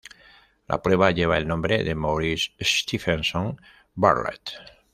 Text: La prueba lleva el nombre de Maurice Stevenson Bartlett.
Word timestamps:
La 0.71 0.79
prueba 0.81 1.11
lleva 1.11 1.37
el 1.37 1.47
nombre 1.47 1.83
de 1.83 1.93
Maurice 1.93 2.53
Stevenson 2.59 3.61
Bartlett. 3.93 4.53